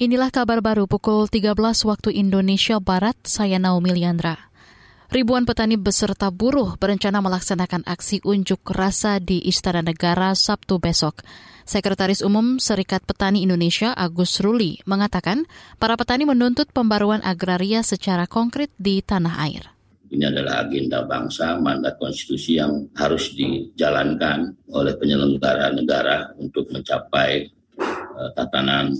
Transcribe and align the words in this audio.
Inilah 0.00 0.32
kabar 0.32 0.64
baru 0.64 0.88
pukul 0.88 1.28
13 1.28 1.52
waktu 1.84 2.16
Indonesia 2.16 2.80
Barat, 2.80 3.20
saya 3.28 3.60
Naomi 3.60 3.92
Liandra. 3.92 4.48
Ribuan 5.12 5.44
petani 5.44 5.76
beserta 5.76 6.32
buruh 6.32 6.72
berencana 6.80 7.20
melaksanakan 7.20 7.84
aksi 7.84 8.24
unjuk 8.24 8.64
rasa 8.72 9.20
di 9.20 9.44
Istana 9.44 9.84
Negara 9.84 10.32
Sabtu 10.32 10.80
besok. 10.80 11.20
Sekretaris 11.68 12.24
Umum 12.24 12.56
Serikat 12.56 13.04
Petani 13.04 13.44
Indonesia 13.44 13.92
Agus 13.92 14.40
Ruli 14.40 14.80
mengatakan 14.88 15.44
para 15.76 16.00
petani 16.00 16.24
menuntut 16.24 16.72
pembaruan 16.72 17.20
agraria 17.20 17.84
secara 17.84 18.24
konkret 18.24 18.72
di 18.80 19.04
tanah 19.04 19.36
air. 19.52 19.68
Ini 20.08 20.32
adalah 20.32 20.64
agenda 20.64 21.04
bangsa, 21.04 21.60
mandat 21.60 22.00
konstitusi 22.00 22.56
yang 22.56 22.88
harus 22.96 23.36
dijalankan 23.36 24.64
oleh 24.72 24.96
penyelenggara 24.96 25.76
negara 25.76 26.32
untuk 26.40 26.72
mencapai 26.72 27.52
uh, 27.76 28.32
tatanan 28.32 28.96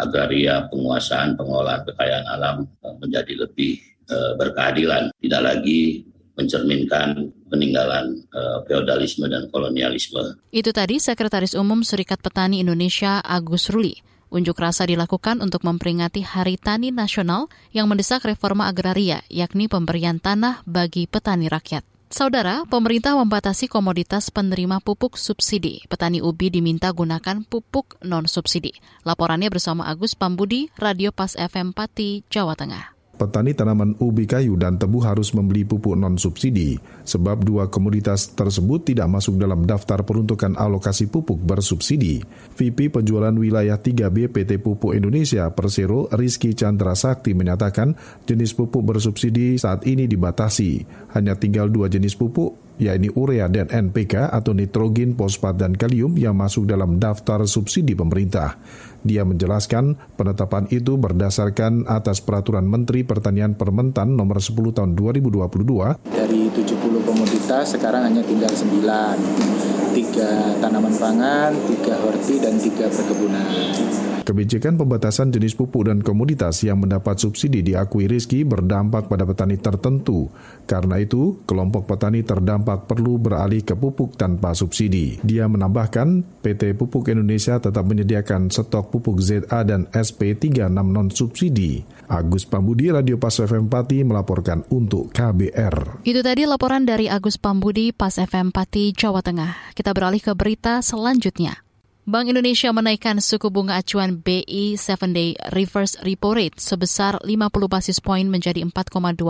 agraria, 0.00 0.68
penguasaan, 0.68 1.34
pengelolaan 1.34 1.82
kekayaan 1.88 2.26
alam 2.28 2.56
uh, 2.84 2.94
menjadi 3.00 3.48
lebih 3.48 3.80
uh, 4.12 4.36
berkeadilan, 4.36 5.10
tidak 5.18 5.42
lagi 5.42 6.04
mencerminkan 6.32 7.28
peninggalan 7.52 8.24
uh, 8.32 8.64
feodalisme 8.64 9.28
dan 9.28 9.48
kolonialisme. 9.52 10.40
Itu 10.48 10.72
tadi 10.72 10.96
Sekretaris 10.96 11.52
Umum 11.52 11.84
Serikat 11.84 12.24
Petani 12.24 12.64
Indonesia 12.64 13.20
Agus 13.20 13.68
Ruli. 13.68 14.00
Unjuk 14.32 14.56
rasa 14.56 14.88
dilakukan 14.88 15.44
untuk 15.44 15.60
memperingati 15.60 16.24
Hari 16.24 16.56
Tani 16.56 16.88
Nasional 16.88 17.52
yang 17.76 17.84
mendesak 17.84 18.24
reforma 18.24 18.64
agraria, 18.64 19.20
yakni 19.28 19.68
pemberian 19.68 20.16
tanah 20.24 20.64
bagi 20.64 21.04
petani 21.04 21.52
rakyat. 21.52 21.91
Saudara, 22.12 22.68
pemerintah 22.68 23.16
membatasi 23.16 23.72
komoditas 23.72 24.28
penerima 24.28 24.84
pupuk 24.84 25.16
subsidi. 25.16 25.80
Petani 25.88 26.20
ubi 26.20 26.52
diminta 26.52 26.92
gunakan 26.92 27.40
pupuk 27.48 27.96
non-subsidi. 28.04 28.76
Laporannya 29.08 29.48
bersama 29.48 29.88
Agus 29.88 30.12
Pambudi, 30.12 30.68
Radio 30.76 31.08
Pas 31.08 31.32
FM 31.32 31.72
Pati, 31.72 32.20
Jawa 32.28 32.52
Tengah 32.52 32.91
petani 33.22 33.54
tanaman 33.54 33.94
ubi 34.02 34.26
kayu 34.26 34.58
dan 34.58 34.82
tebu 34.82 34.98
harus 35.06 35.30
membeli 35.30 35.62
pupuk 35.62 35.94
non-subsidi, 35.94 36.74
sebab 37.06 37.46
dua 37.46 37.70
komoditas 37.70 38.34
tersebut 38.34 38.90
tidak 38.90 39.06
masuk 39.06 39.38
dalam 39.38 39.62
daftar 39.62 40.02
peruntukan 40.02 40.58
alokasi 40.58 41.06
pupuk 41.06 41.38
bersubsidi. 41.38 42.18
VP 42.58 42.90
Penjualan 42.90 43.30
Wilayah 43.30 43.78
3B 43.78 44.34
PT 44.34 44.58
Pupuk 44.58 44.98
Indonesia 44.98 45.46
Persero 45.54 46.10
Rizky 46.10 46.58
Chandra 46.58 46.98
Sakti 46.98 47.30
menyatakan 47.30 47.94
jenis 48.26 48.58
pupuk 48.58 48.82
bersubsidi 48.82 49.54
saat 49.54 49.86
ini 49.86 50.10
dibatasi. 50.10 50.82
Hanya 51.14 51.38
tinggal 51.38 51.70
dua 51.70 51.86
jenis 51.86 52.18
pupuk, 52.18 52.71
yakni 52.82 53.08
urea 53.14 53.46
dan 53.46 53.70
NPK 53.70 54.32
atau 54.32 54.50
nitrogen, 54.50 55.14
fosfat, 55.14 55.54
dan 55.54 55.78
kalium 55.78 56.18
yang 56.18 56.34
masuk 56.34 56.66
dalam 56.66 56.98
daftar 56.98 57.46
subsidi 57.46 57.94
pemerintah. 57.94 58.58
Dia 59.02 59.26
menjelaskan 59.26 60.14
penetapan 60.14 60.70
itu 60.70 60.94
berdasarkan 60.94 61.90
atas 61.90 62.22
peraturan 62.22 62.66
Menteri 62.66 63.02
Pertanian 63.02 63.58
Permentan 63.58 64.14
nomor 64.14 64.38
10 64.38 64.74
tahun 64.74 64.94
2022. 64.94 66.06
Dari 66.06 66.42
70 66.54 67.06
komoditas 67.06 67.74
sekarang 67.74 68.06
hanya 68.06 68.22
tinggal 68.22 68.50
9 68.50 69.82
tiga 69.92 70.56
tanaman 70.58 70.94
pangan, 70.96 71.52
tiga 71.68 71.94
horti, 72.00 72.40
dan 72.40 72.56
tiga 72.56 72.88
perkebunan. 72.88 74.11
Kebijakan 74.22 74.78
pembatasan 74.78 75.34
jenis 75.34 75.58
pupuk 75.58 75.90
dan 75.90 75.98
komoditas 75.98 76.62
yang 76.62 76.78
mendapat 76.78 77.18
subsidi 77.18 77.58
diakui 77.66 78.06
Rizky 78.06 78.46
berdampak 78.46 79.10
pada 79.10 79.26
petani 79.26 79.58
tertentu. 79.58 80.30
Karena 80.62 81.02
itu, 81.02 81.42
kelompok 81.42 81.90
petani 81.90 82.22
terdampak 82.22 82.86
perlu 82.86 83.18
beralih 83.18 83.66
ke 83.66 83.74
pupuk 83.74 84.14
tanpa 84.14 84.54
subsidi. 84.54 85.18
Dia 85.26 85.50
menambahkan, 85.50 86.38
PT 86.38 86.78
Pupuk 86.78 87.10
Indonesia 87.10 87.58
tetap 87.58 87.82
menyediakan 87.82 88.46
stok 88.46 88.94
pupuk 88.94 89.18
ZA 89.18 89.66
dan 89.66 89.90
SP36 89.90 90.70
non-subsidi. 90.70 91.82
Agus 92.06 92.46
Pambudi, 92.46 92.94
Radio 92.94 93.18
Pas 93.18 93.34
FM 93.34 93.66
Pati 93.66 94.06
melaporkan 94.06 94.62
untuk 94.70 95.10
KBR. 95.10 96.06
Itu 96.06 96.22
tadi 96.22 96.46
laporan 96.46 96.86
dari 96.86 97.10
Agus 97.10 97.42
Pambudi, 97.42 97.90
Pas 97.90 98.14
FM 98.14 98.54
Pati, 98.54 98.94
Jawa 98.94 99.18
Tengah. 99.18 99.74
Kita 99.74 99.90
beralih 99.90 100.22
ke 100.22 100.30
berita 100.38 100.78
selanjutnya. 100.78 101.71
Bank 102.02 102.34
Indonesia 102.34 102.74
menaikkan 102.74 103.22
suku 103.22 103.46
bunga 103.54 103.78
acuan 103.78 104.18
BI 104.18 104.74
7-day 104.74 105.38
reverse 105.54 105.94
repo 106.02 106.34
rate 106.34 106.58
sebesar 106.58 107.22
50 107.22 107.30
basis 107.70 108.02
poin 108.02 108.26
menjadi 108.26 108.66
4,25 108.66 109.22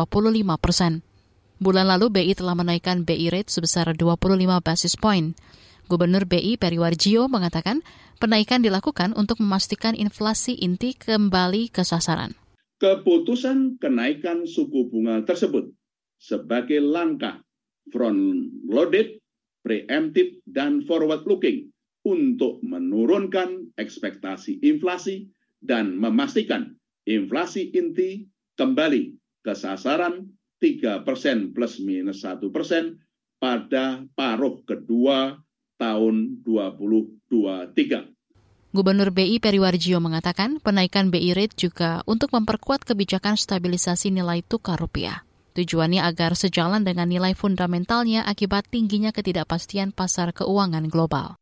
persen. 0.56 1.04
Bulan 1.60 1.92
lalu 1.92 2.08
BI 2.08 2.32
telah 2.32 2.56
menaikkan 2.56 3.04
BI 3.04 3.28
rate 3.28 3.52
sebesar 3.52 3.92
25 3.92 4.24
basis 4.64 4.96
poin. 4.96 5.36
Gubernur 5.84 6.24
BI 6.24 6.56
Periwarjio 6.56 7.28
mengatakan 7.28 7.84
penaikan 8.16 8.64
dilakukan 8.64 9.12
untuk 9.20 9.44
memastikan 9.44 9.92
inflasi 9.92 10.56
inti 10.56 10.96
kembali 10.96 11.68
ke 11.68 11.84
sasaran. 11.84 12.32
Keputusan 12.80 13.84
kenaikan 13.84 14.48
suku 14.48 14.88
bunga 14.88 15.20
tersebut 15.28 15.76
sebagai 16.16 16.80
langkah 16.80 17.44
front-loaded 17.92 19.20
preemptive, 19.62 20.42
dan 20.44 20.82
forward-looking 20.84 21.71
untuk 22.02 22.58
menurunkan 22.66 23.74
ekspektasi 23.78 24.62
inflasi 24.62 25.30
dan 25.62 25.94
memastikan 25.94 26.74
inflasi 27.06 27.70
inti 27.70 28.26
kembali 28.58 29.14
ke 29.42 29.52
sasaran 29.54 30.30
3 30.62 31.06
persen 31.06 31.50
plus 31.54 31.82
minus 31.82 32.22
1 32.22 32.42
persen 32.54 33.02
pada 33.42 34.06
paruh 34.14 34.62
kedua 34.62 35.34
tahun 35.78 36.46
2023. 36.46 38.12
Gubernur 38.72 39.12
BI 39.12 39.36
Periwarjio 39.42 40.00
mengatakan 40.00 40.62
penaikan 40.62 41.10
BI 41.12 41.34
rate 41.36 41.58
juga 41.58 42.00
untuk 42.08 42.32
memperkuat 42.32 42.86
kebijakan 42.86 43.36
stabilisasi 43.36 44.14
nilai 44.14 44.40
tukar 44.46 44.80
rupiah. 44.80 45.26
Tujuannya 45.52 46.00
agar 46.00 46.32
sejalan 46.32 46.80
dengan 46.80 47.12
nilai 47.12 47.36
fundamentalnya 47.36 48.24
akibat 48.24 48.72
tingginya 48.72 49.12
ketidakpastian 49.12 49.92
pasar 49.92 50.32
keuangan 50.32 50.88
global. 50.88 51.41